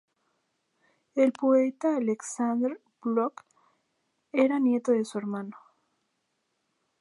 [1.13, 3.45] El poeta Aleksandr Blok
[4.31, 5.55] era nieto de su hermano.